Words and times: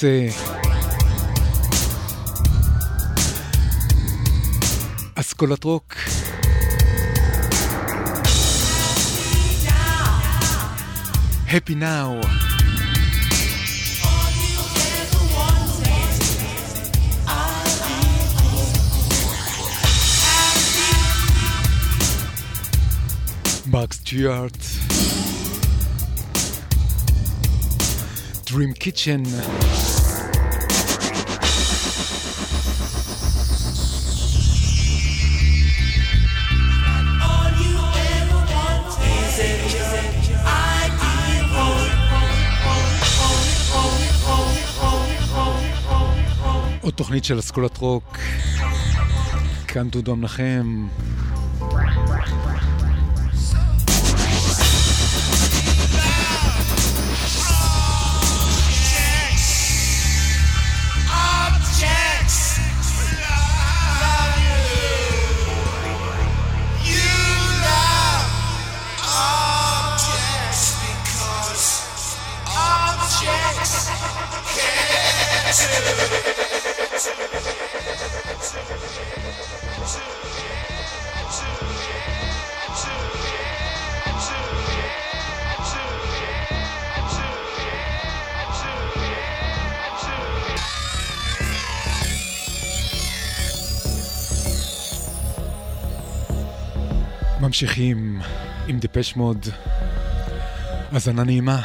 רוצה. 0.00 0.26
אסכולת 5.14 5.64
רוק. 5.64 5.94
Happy 11.48 11.74
Now. 11.74 12.10
Mark 23.72 23.92
Stewart. 23.92 24.60
Dream 28.50 28.72
Kitchen. 28.74 29.22
עוד 47.10 47.14
תוכנית 47.14 47.24
של 47.24 47.38
אסכולת 47.38 47.76
רוק. 47.76 48.18
כאן 49.68 49.88
דודו 49.88 50.12
המנחם. 50.12 50.88
ממשיכים 97.62 98.20
עם 98.68 98.78
דיפש 98.78 99.16
מוד. 99.16 99.46
האזנה 100.92 101.24
נעימה. 101.24 101.60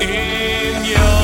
in 0.00 0.84
your 0.84 1.17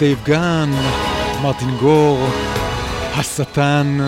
דייב 0.00 0.18
גן? 0.24 0.70
מרטין 1.42 1.76
גור? 1.80 2.28
השטן? 3.16 3.98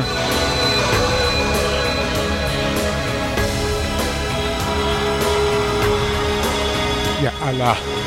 יאללה. 7.22 8.01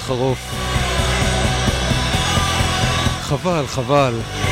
ברי 0.00 0.16
סחרוף. 0.16 0.54
חבל, 3.22 3.66
חבל. 3.66 4.49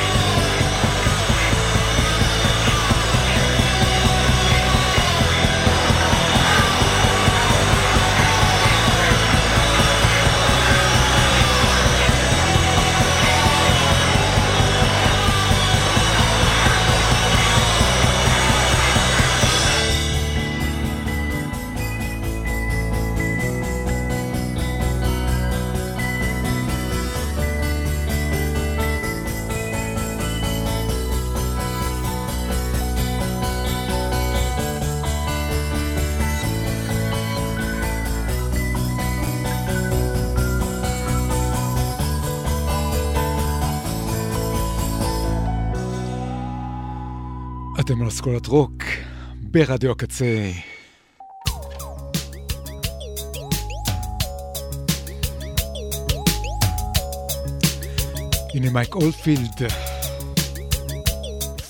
אסכולת 48.28 48.46
רוק 48.46 48.82
ברדיו 49.34 49.90
הקצה. 49.90 50.50
הנה 58.54 58.70
מייק 58.70 58.94
אולפילד, 58.94 59.58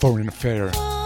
Foreign 0.01 0.29
Affair. 0.31 0.97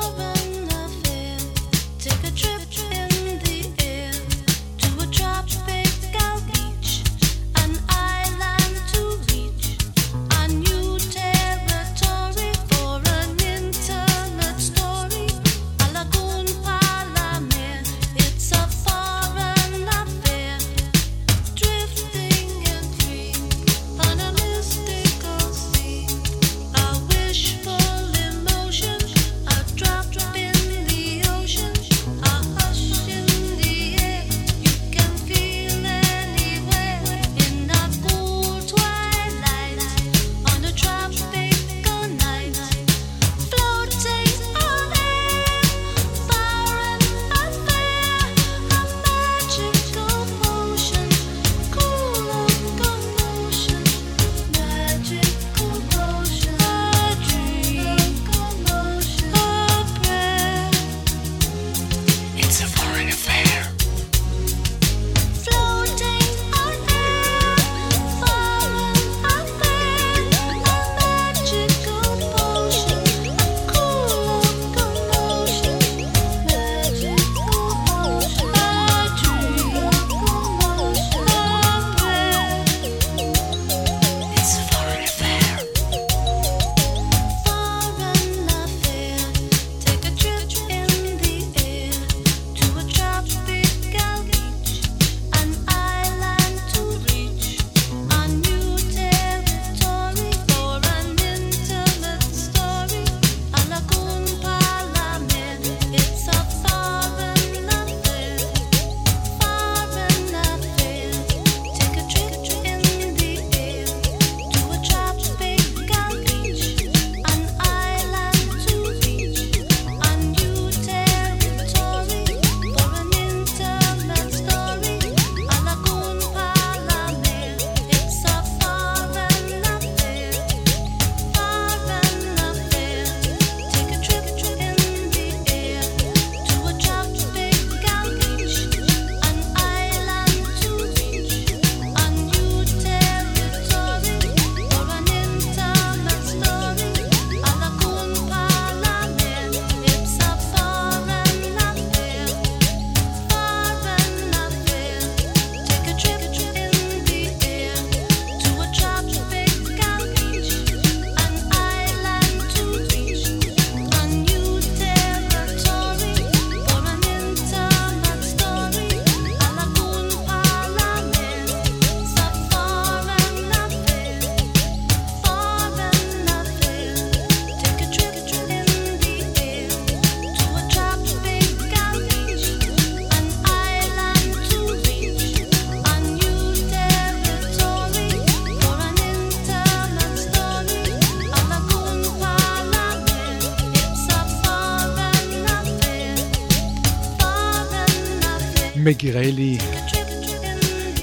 מגי 198.92 199.12
ריילי, 199.12 199.58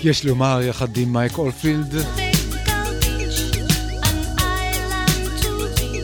יש 0.04 0.26
לומר 0.26 0.62
יחד 0.62 0.98
עם 0.98 1.14
מייק 1.14 1.38
אולפילד, 1.38 1.96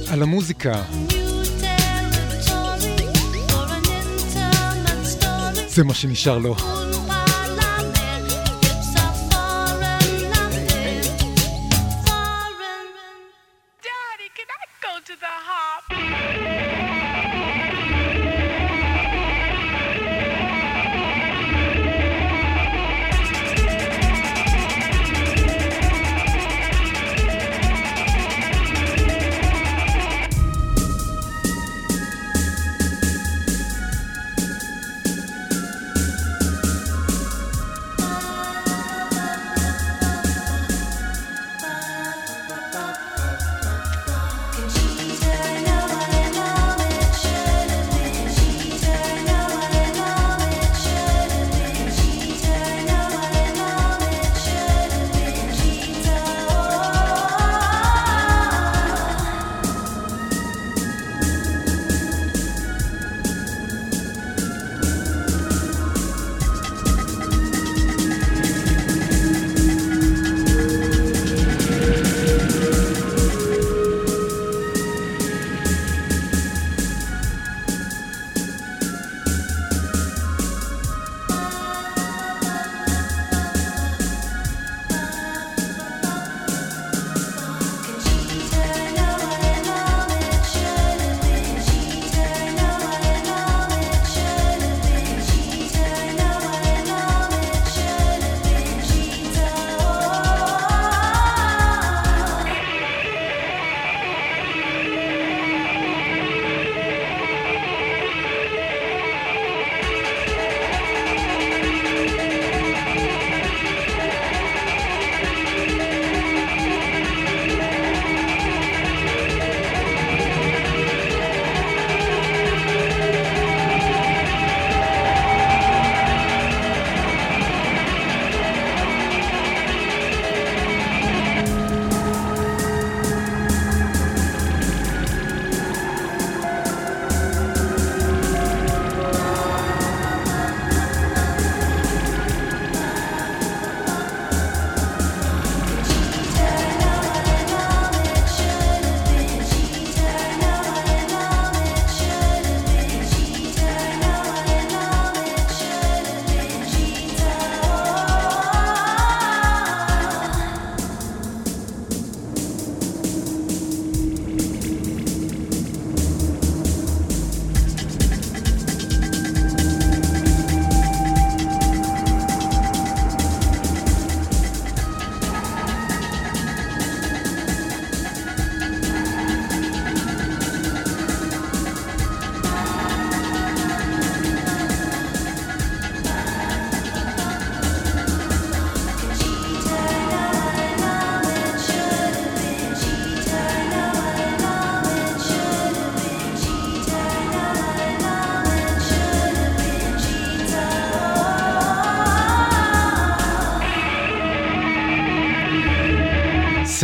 על 0.09 0.23
המוזיקה. 0.23 0.83
זה 5.67 5.83
מה 5.83 5.93
שנשאר 5.93 6.37
לו. 6.37 6.74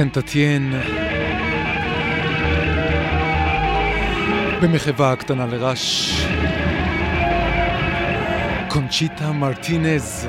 סנט 0.02 0.16
סנטטיין 0.16 0.74
במחווה 4.62 5.12
הקטנה 5.12 5.46
לרש. 5.46 6.12
קונצ'יטה 8.68 9.32
מרטינז. 9.32 10.28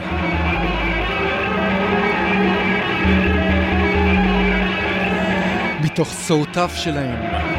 מתוך 5.80 6.12
סעוטיו 6.12 6.70
שלהם. 6.74 7.51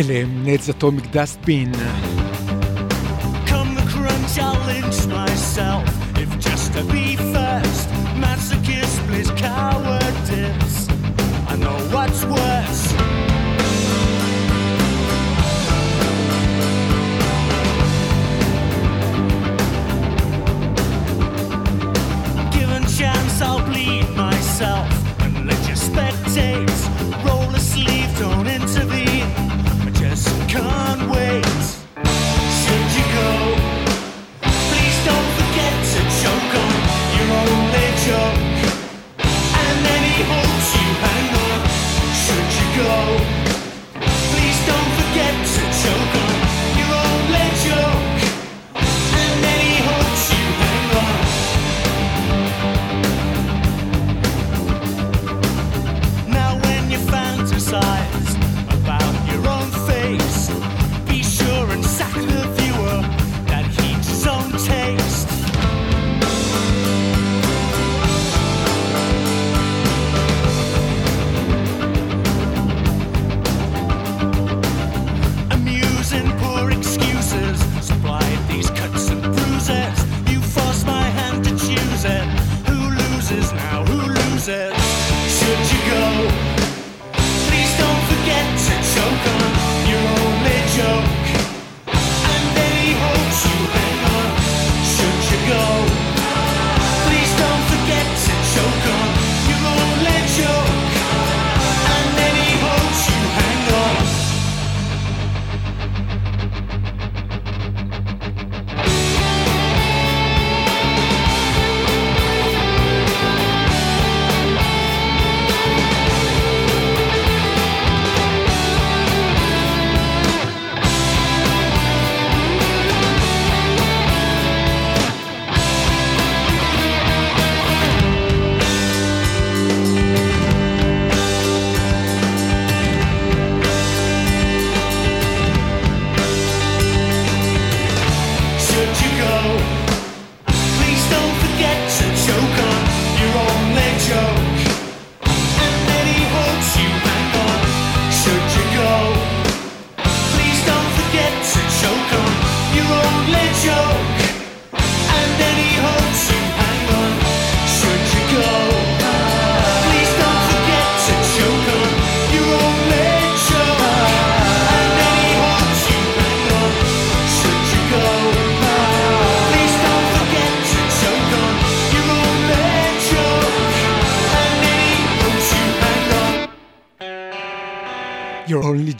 אלה 0.00 0.20
הם 0.20 0.46
נט 0.46 0.60
Come 3.46 3.74
the 3.74 3.84
crunch, 3.92 4.38
I'll 4.38 4.60
lynch 4.66 5.00
myself, 5.18 5.84
if 6.22 6.30
just 6.38 6.72
to 6.74 6.82
be 6.84 7.29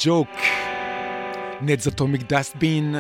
joke. 0.01 0.29
Ned's 1.61 1.87
Atomic 1.87 2.27
Dustbin. 2.27 2.95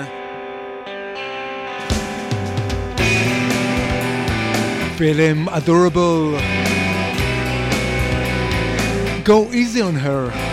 Film 4.99 5.49
Adorable. 5.49 6.33
Go 9.25 9.51
easy 9.51 9.81
on 9.81 9.95
her. 9.95 10.50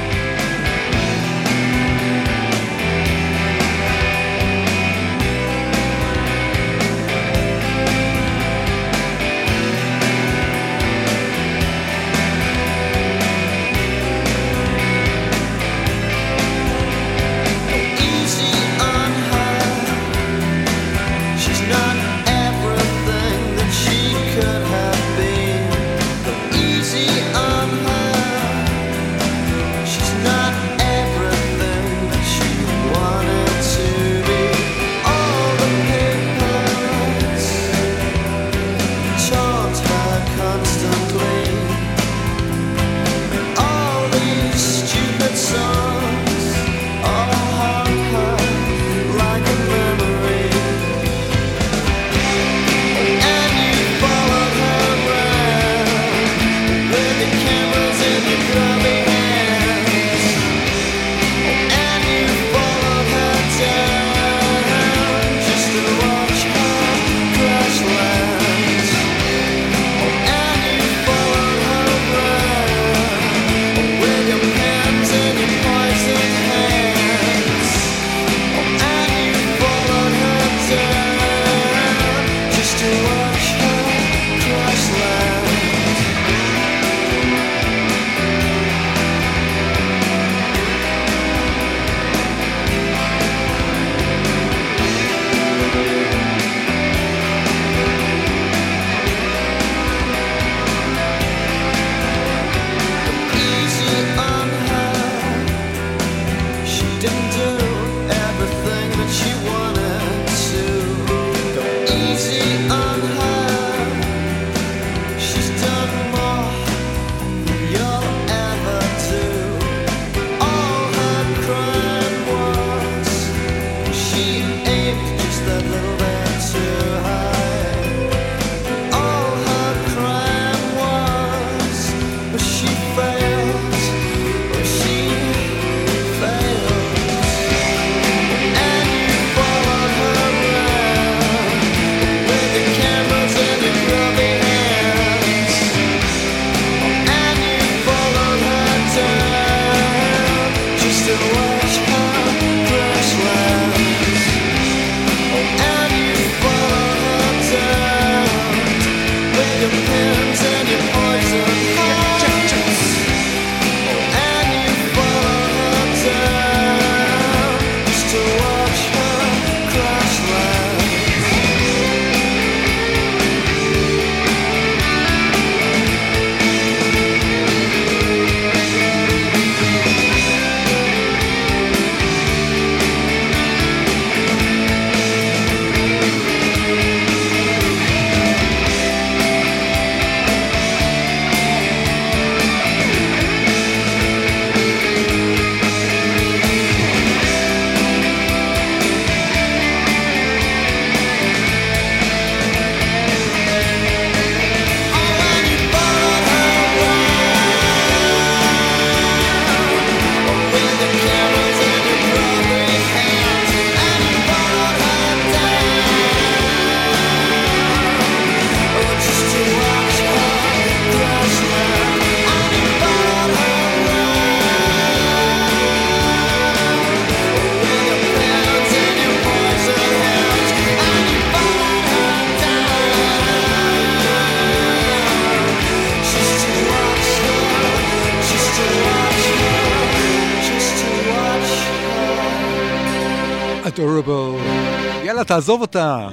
תעזוב 245.38 245.62
אותה. 245.62 246.08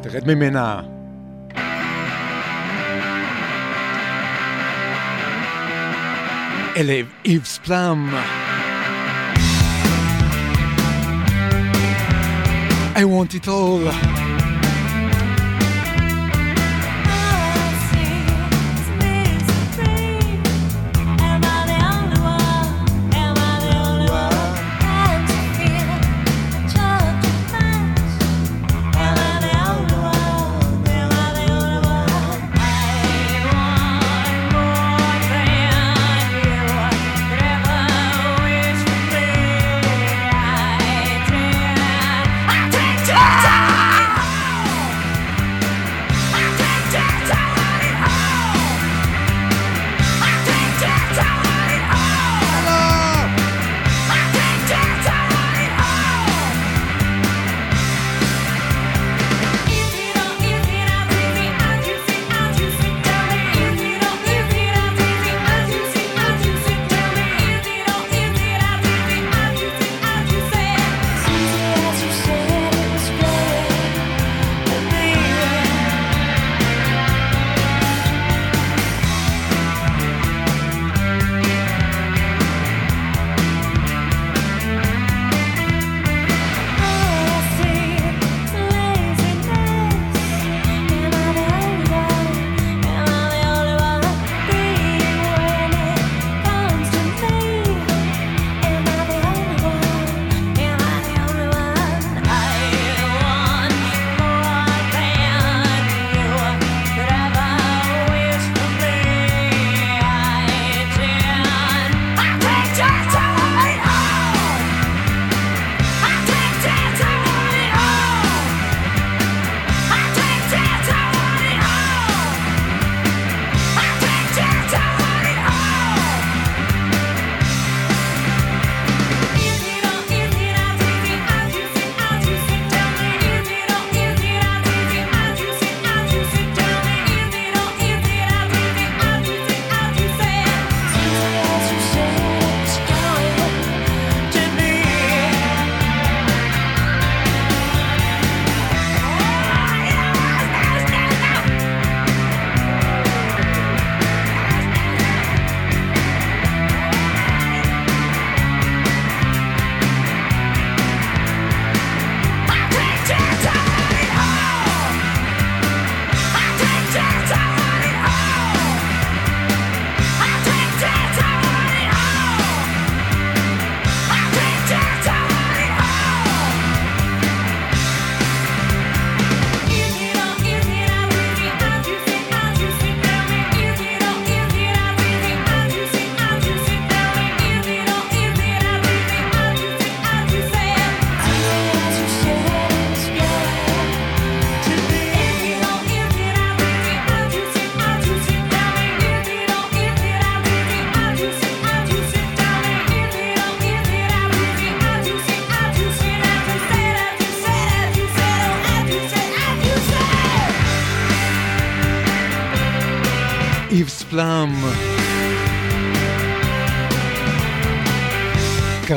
תרד 0.00 0.26
ממנה. 0.26 0.80
אלה 6.76 7.00
איבס 7.24 7.58
פלאם. 7.58 8.08
I 12.94 13.04
want 13.04 13.34
it 13.34 13.48
all. 13.48 14.43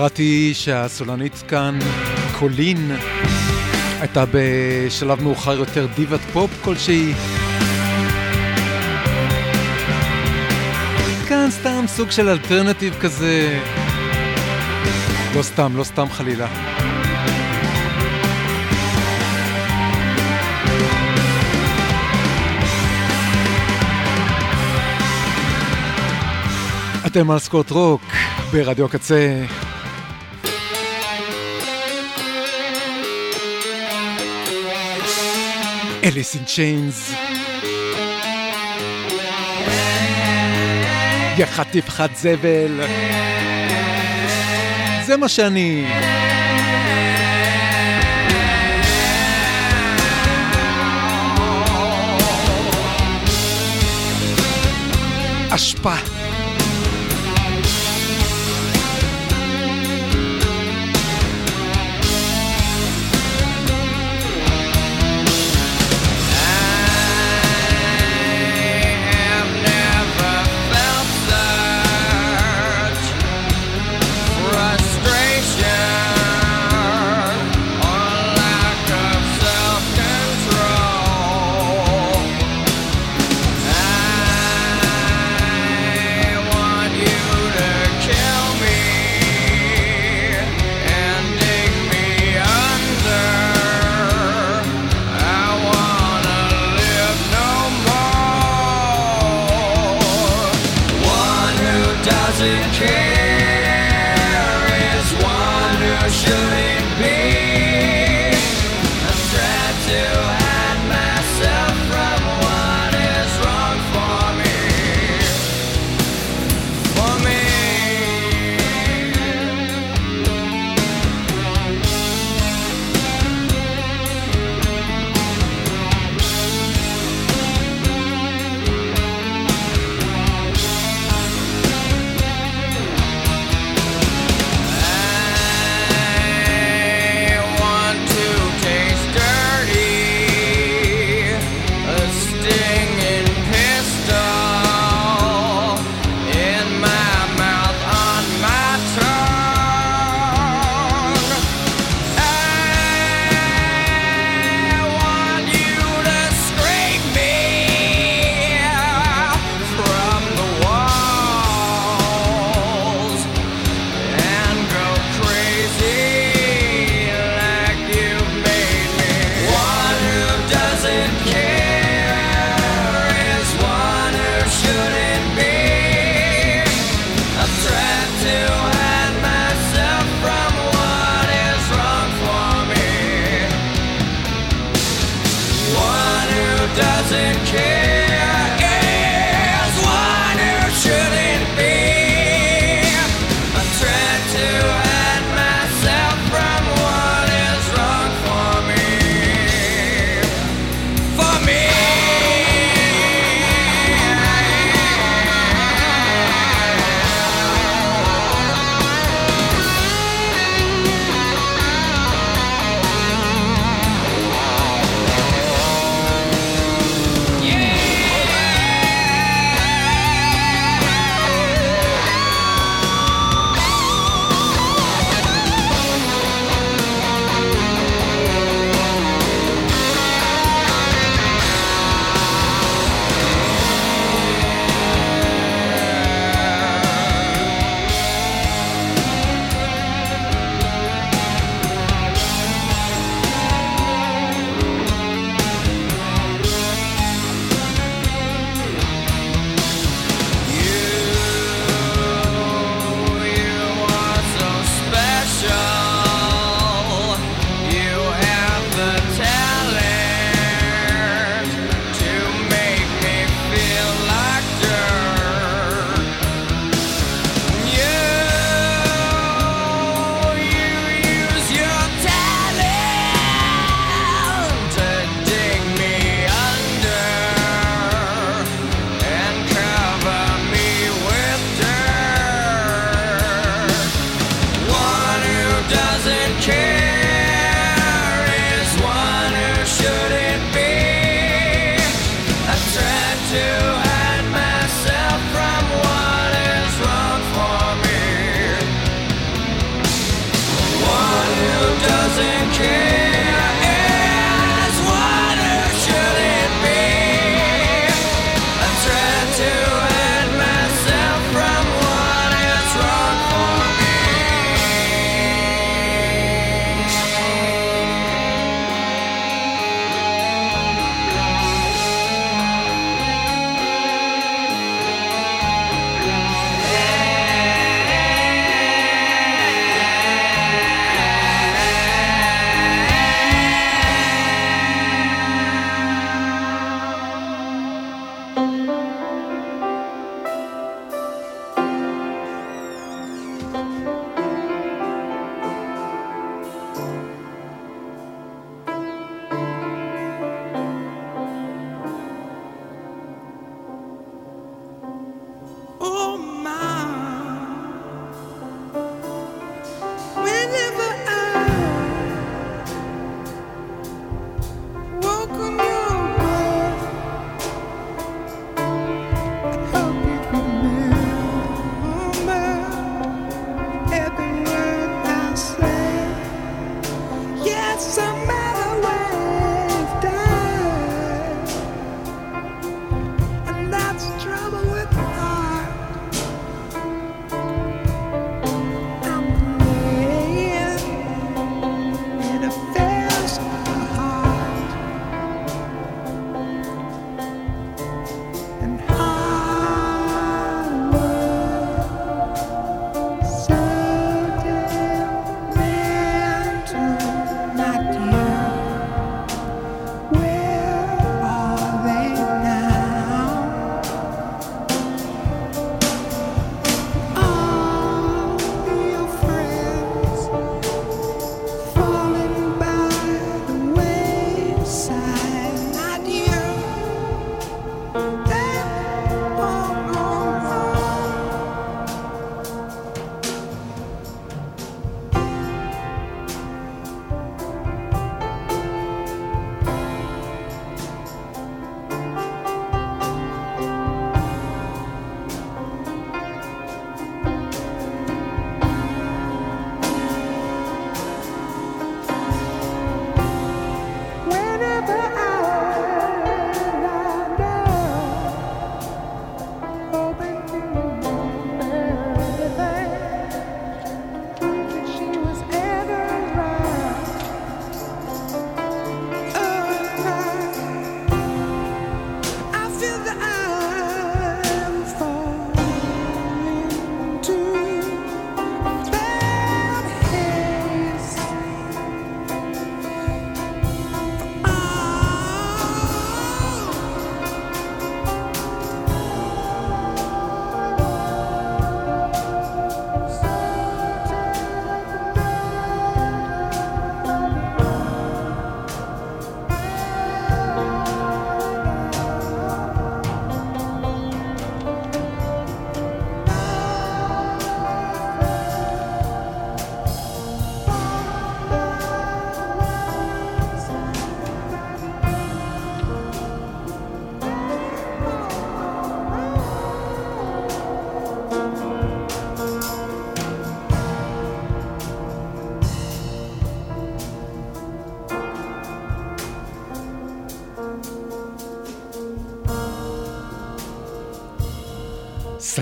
קראתי 0.07 0.51
שהסולנית 0.53 1.43
כאן, 1.47 1.79
קולין, 2.39 2.91
הייתה 3.99 4.23
בשלב 4.31 5.23
מאוחר 5.23 5.53
יותר 5.53 5.87
דיבת 5.95 6.19
פופ 6.33 6.51
כלשהי. 6.63 7.13
כאן 11.27 11.47
סתם 11.51 11.85
סוג 11.87 12.11
של 12.11 12.29
אלטרנטיב 12.29 12.95
כזה. 13.01 13.59
לא 15.35 15.41
סתם, 15.41 15.77
לא 15.77 15.83
סתם 15.83 16.07
חלילה. 16.09 16.47
אתם 27.05 27.31
על 27.31 27.39
סקוט 27.39 27.71
רוק 27.71 28.01
ברדיו 28.51 28.85
הקצה. 28.85 29.45
אליס 36.07 36.35
אין 36.35 36.45
צ'יינס. 36.45 37.11
יא 41.37 41.45
חתיכת 41.45 42.09
זבל. 42.15 42.81
זה 45.05 45.17
מה 45.17 45.29
שאני. 45.29 45.85
אשפה. 55.49 56.16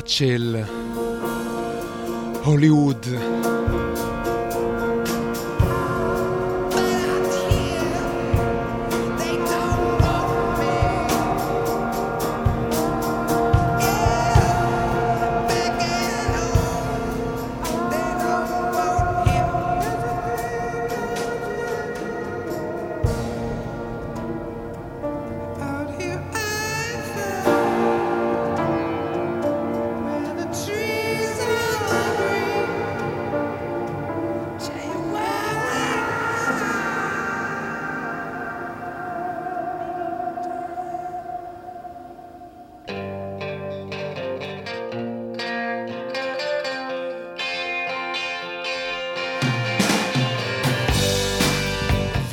של 0.05 0.55
הוליווד. 2.43 3.05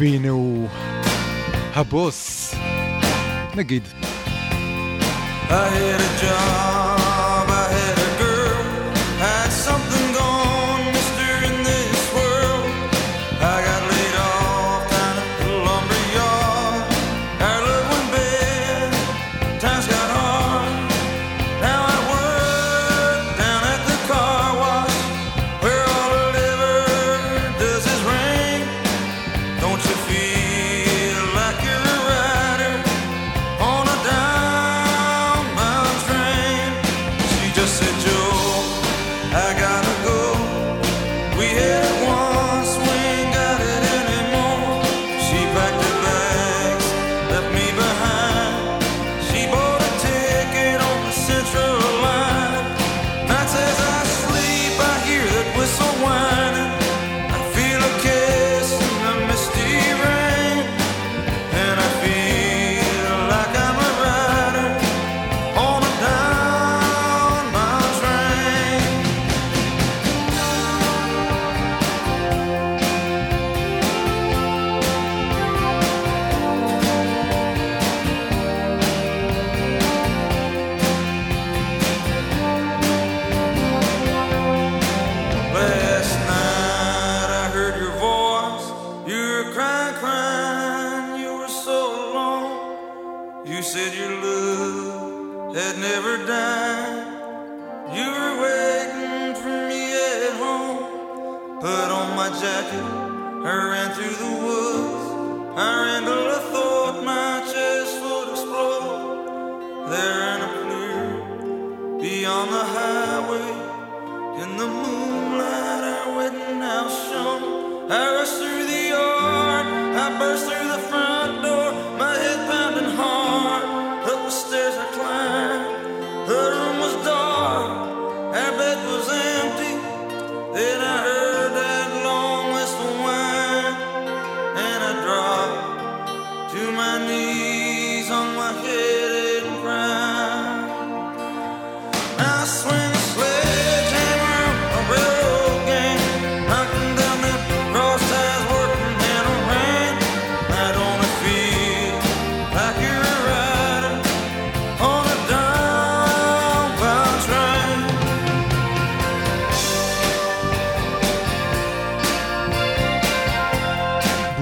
והנה 0.03 0.29
הוא 0.29 0.69
הבוס, 1.75 2.55
נגיד. 3.55 3.83
I 5.49 5.53
had 5.53 6.01
a 6.01 6.23
job. 6.23 6.82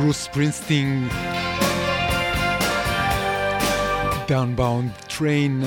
ברוס 0.03 0.27
פרינסטינג, 0.27 1.13
דאונבאונד 4.29 4.91
טריין. 5.19 5.65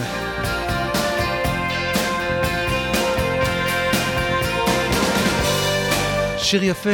שיר 6.38 6.64
יפה, 6.64 6.90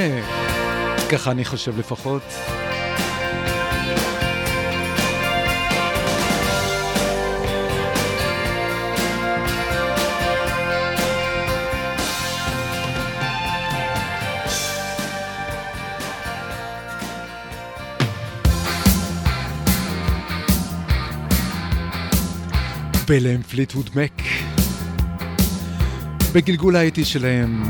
ככה 1.12 1.32
אני 1.32 1.46
חושב 1.46 1.80
לפחות. 1.80 2.24
בלם 23.10 23.42
פליטווד 23.42 23.90
מק. 23.96 24.22
בגלגול 26.34 26.76
האיטי 26.76 27.06
שלהם. 27.06 27.64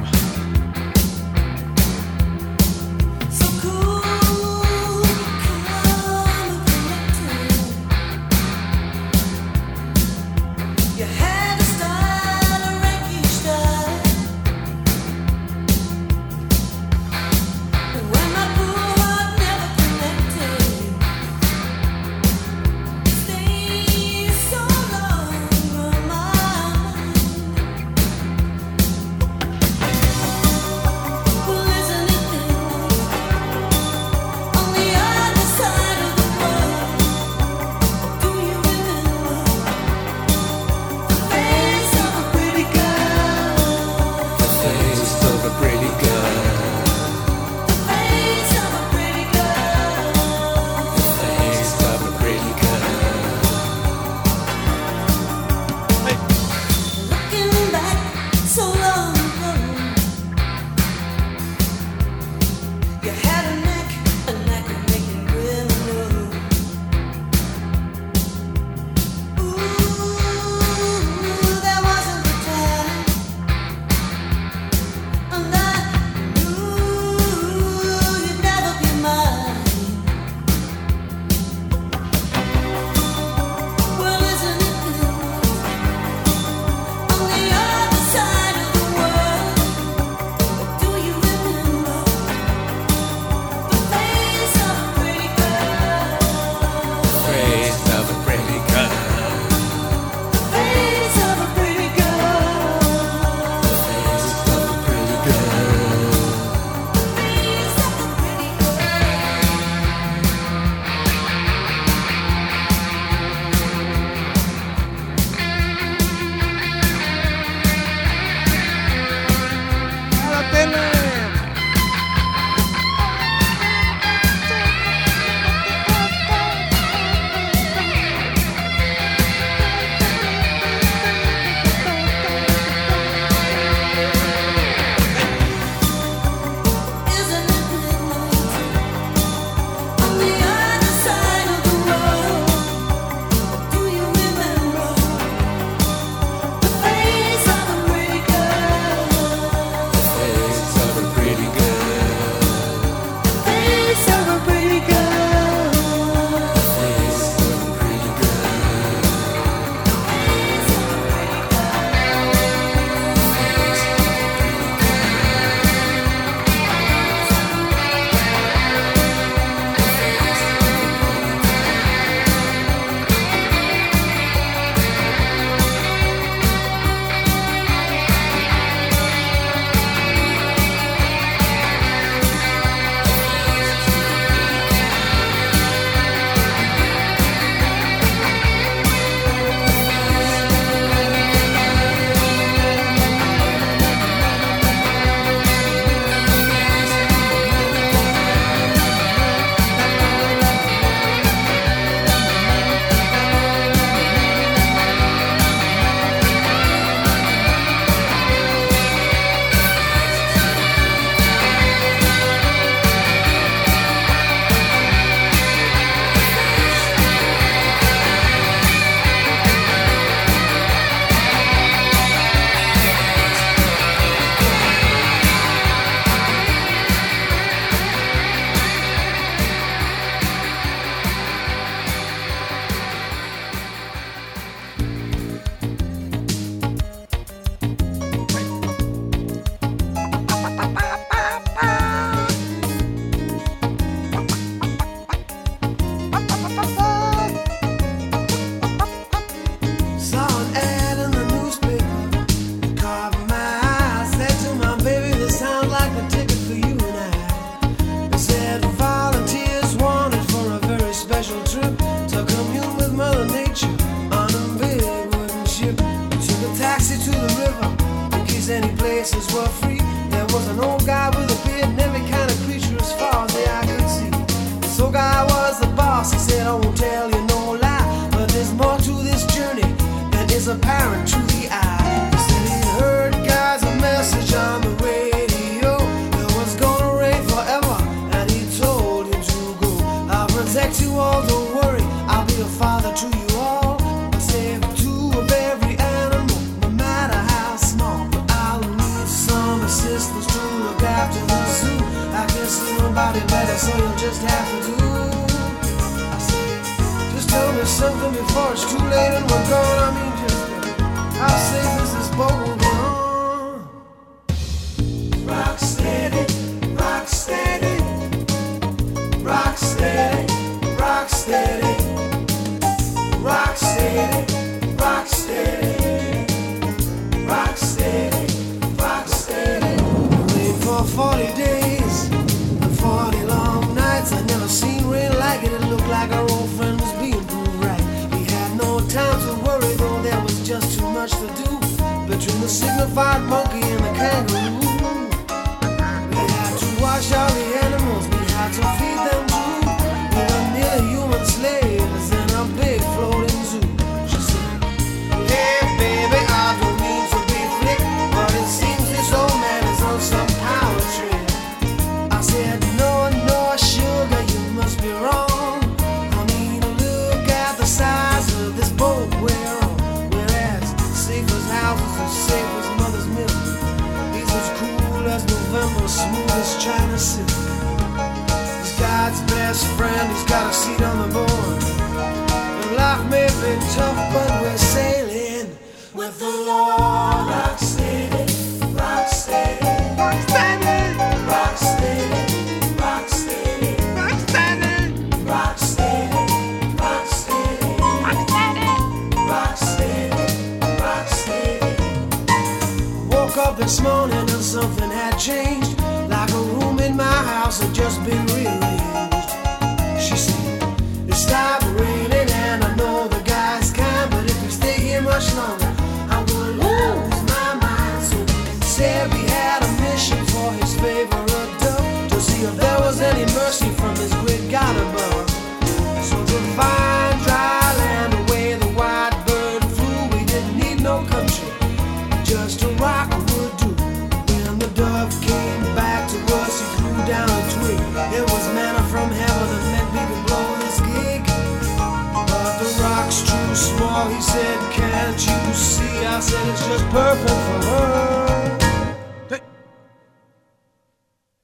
Said 446.22 446.48
it's 446.50 446.68
just 446.68 446.86
perfect 446.90 447.30
for 447.30 447.60
her. 447.70 449.40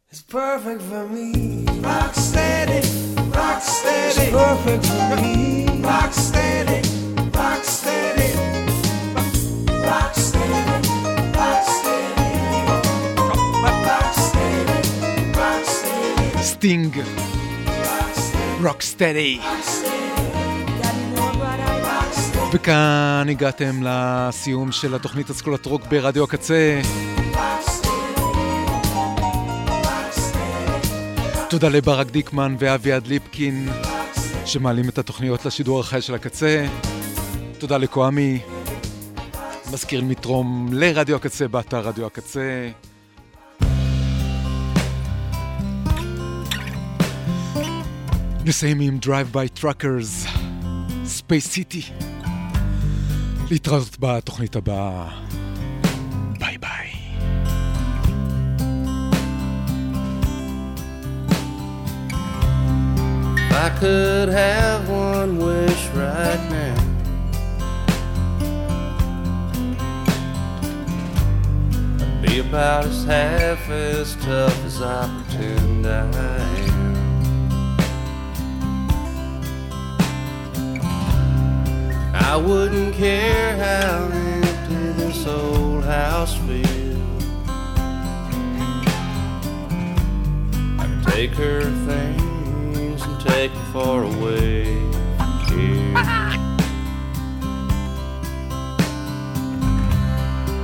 It's 0.09 0.21
perfect 0.21 0.81
for 0.81 1.07
me. 1.07 1.65
Rock 1.79 2.13
steady, 2.13 2.85
rock 3.29 3.61
steady. 3.61 4.21
It's 4.21 4.31
perfect 4.31 4.85
for 4.85 5.15
me. 5.21 5.65
Rock 5.81 6.11
steady, 6.11 6.81
rock 7.33 7.63
steady. 7.63 8.33
Sting. 16.43 16.91
Rock 18.61 18.81
steady. 18.81 19.39
Rock 19.39 19.61
steady. 19.61 20.04
וכאן 22.55 23.27
הגעתם 23.29 23.83
לסיום 23.83 24.71
של 24.71 24.95
התוכנית 24.95 25.29
אסכולת 25.29 25.65
רוק 25.65 25.81
ברדיו 25.85 26.23
הקצה. 26.23 26.81
תודה 31.49 31.69
לברק 31.69 32.11
דיקמן 32.11 32.55
ואביעד 32.59 33.07
ליפקין 33.07 33.69
שמעלים 34.45 34.89
את 34.89 34.97
התוכניות 34.97 35.45
לשידור 35.45 35.79
החי 35.79 36.01
של 36.01 36.15
הקצה. 36.15 36.65
תודה 37.59 37.77
לקוואמי, 37.77 38.39
מזכיר 39.73 40.03
מתרום 40.03 40.69
לרדיו 40.73 41.15
הקצה 41.15 41.47
באתר 41.47 41.79
רדיו 41.79 42.05
הקצה. 42.05 42.69
נסיים 48.45 48.79
עם 48.79 48.97
Drive 49.05 49.35
by 49.35 49.61
Truckers, 49.61 50.27
Space 51.05 51.47
City. 51.55 52.14
להתראות 53.51 53.97
בתוכנית 53.99 54.55
הבאה. 54.55 55.07
ביי 56.39 56.57
ביי. 56.57 56.91
I 63.65 63.69
could 63.79 64.29
have 64.29 64.83
one 64.89 65.31
wish 65.47 65.83
right 66.03 66.43
now. 66.57 66.79
I'd 72.03 72.21
be 72.21 72.39
about 72.47 72.85
as 72.85 73.01
half 73.05 73.61
as 73.69 74.07
tough 74.25 74.59
as 74.69 74.77
opportunity. 74.81 76.74
I 82.17 82.37
wouldn't 82.37 82.93
care 82.95 83.57
how 83.57 84.07
empty 84.07 84.91
this 85.03 85.27
old 85.27 85.83
house 85.83 86.35
feels. 86.37 87.23
I'd 90.79 91.03
take 91.07 91.31
her 91.31 91.61
things 91.85 93.01
and 93.01 93.21
take 93.21 93.51
her 93.51 93.71
far 93.73 94.03
away 94.03 94.65
from 95.17 95.59
here. 95.59 95.93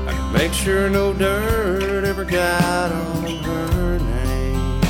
I'd 0.07 0.31
make 0.33 0.53
sure 0.53 0.89
no 0.89 1.13
dirt 1.13 2.05
ever 2.05 2.23
got 2.25 2.91
on 2.91 3.23
her 3.43 3.99
name. 3.99 4.81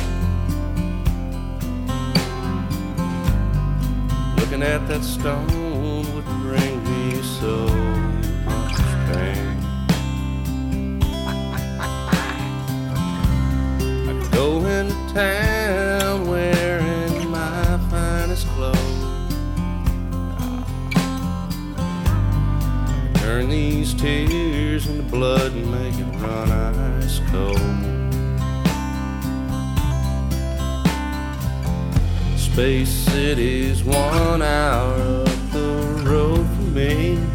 Looking 4.36 4.62
at 4.62 4.86
that 4.88 5.02
stone 5.04 5.61
so 7.42 7.66
much 8.44 8.76
pain. 9.08 9.56
I 14.08 14.28
go 14.30 14.64
into 14.64 14.94
town 15.12 16.28
wearing 16.28 17.28
my 17.28 17.80
finest 17.90 18.46
clothes. 18.54 18.78
I 22.94 23.12
turn 23.14 23.48
these 23.48 23.92
tears 23.92 24.86
into 24.86 25.02
blood 25.02 25.50
and 25.50 25.68
make 25.68 25.98
it 25.98 26.22
run 26.22 26.48
ice 26.48 27.20
cold. 27.32 27.58
Space 32.38 32.88
City's 32.88 33.82
one 33.82 34.42
hour 34.42 35.24
up 35.24 35.50
the 35.50 36.04
road 36.06 36.46
from 36.46 36.74
me. 36.74 37.31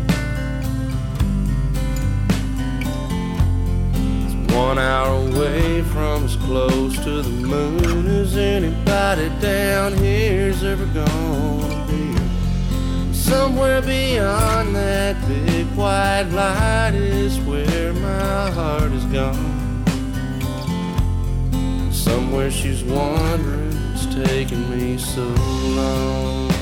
One 4.58 4.80
hour 4.80 5.28
away 5.28 5.84
from 5.84 6.26
as 6.26 6.36
close 6.38 6.96
to 7.04 7.22
the 7.22 7.30
moon 7.30 8.08
as 8.08 8.36
anybody 8.36 9.30
down 9.40 9.94
here's 9.94 10.64
ever 10.64 10.86
gonna 10.88 11.86
be. 11.88 13.14
Somewhere 13.14 13.84
beyond 13.84 14.76
that 14.76 15.16
big 15.28 15.68
white 15.76 16.30
light 16.32 16.96
is 16.96 17.40
where 17.42 17.94
my 17.94 18.50
heart 18.50 18.92
is 18.92 19.06
gone. 19.06 19.84
Somewhere 21.92 22.50
she's 22.50 22.84
wondering 22.84 23.78
it's 23.94 24.06
taking 24.16 24.68
me 24.72 24.98
so 24.98 25.24
long. 25.78 26.57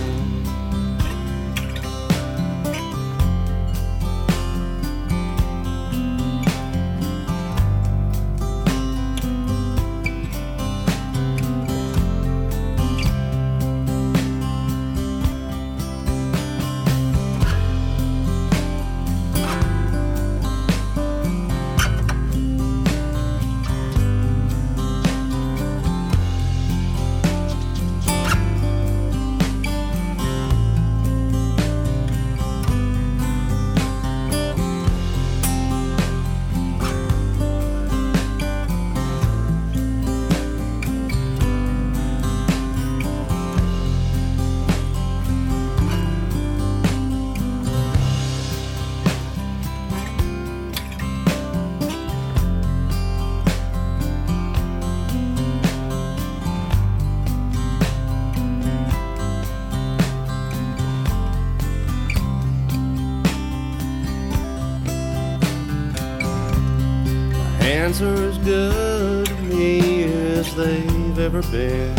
Good 68.45 69.25
to 69.25 69.33
me 69.41 70.03
as 70.03 70.55
they've 70.55 71.17
ever 71.17 71.41
been. 71.41 71.97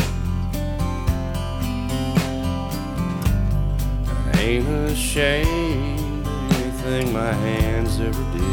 I 4.06 4.38
ain't 4.38 4.68
ashamed 4.68 6.24
of 6.24 6.52
anything 6.62 7.12
my 7.12 7.32
hands 7.32 7.98
ever 7.98 8.24
did. 8.32 8.46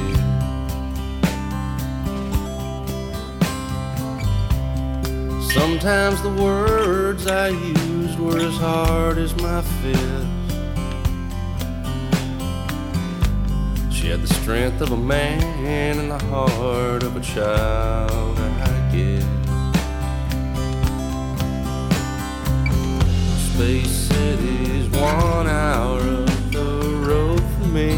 Sometimes 5.52 6.20
the 6.24 6.34
words 6.42 7.28
I 7.28 7.50
used 7.50 8.20
were 8.20 8.40
as 8.40 8.56
hard 8.56 9.20
as 9.20 9.36
my 9.36 9.62
fist. 9.62 10.23
Had 14.14 14.22
the 14.22 14.34
strength 14.36 14.80
of 14.80 14.92
a 14.92 14.98
man 14.98 15.42
and 15.66 16.12
the 16.12 16.20
heart 16.26 17.02
of 17.02 17.16
a 17.16 17.20
child, 17.22 18.38
I 18.38 18.92
guess. 18.94 19.24
Space 23.56 23.90
City's 23.90 24.88
one 24.90 25.48
hour 25.48 25.98
up 25.98 26.52
the 26.52 27.02
road 27.08 27.40
for 27.40 27.68
me. 27.70 27.90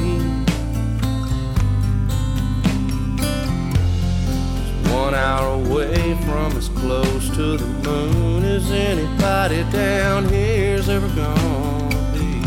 It's 4.61 4.89
one 4.91 5.15
hour 5.15 5.55
away 5.65 6.15
from 6.23 6.55
as 6.55 6.69
close 6.69 7.27
to 7.35 7.57
the 7.57 7.67
moon 7.89 8.45
as 8.45 8.71
anybody 8.71 9.69
down 9.69 10.29
here's 10.29 10.87
ever 10.87 11.09
gonna 11.09 12.13
be. 12.13 12.41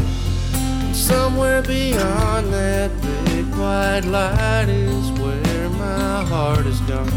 Somewhere 0.94 1.60
beyond 1.60 2.50
that 2.50 2.97
white 3.68 4.04
light 4.06 4.68
is 4.68 5.10
where 5.20 5.68
my 5.70 6.24
heart 6.24 6.66
is 6.66 6.80
gone. 6.92 7.10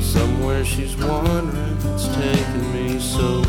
Somewhere 0.00 0.64
she's 0.64 0.96
wondering 0.96 1.78
it's 1.94 2.08
taking 2.08 2.66
me 2.72 2.98
so 2.98 3.42